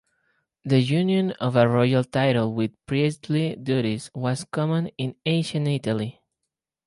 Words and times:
The 0.65 0.79
union 0.79 1.29
of 1.33 1.55
a 1.55 1.69
royal 1.69 2.03
title 2.03 2.55
with 2.55 2.71
priestly 2.87 3.55
duties 3.55 4.09
was 4.15 4.45
common 4.45 4.87
in 4.97 5.13
ancient 5.27 5.67
Italy. 5.67 6.19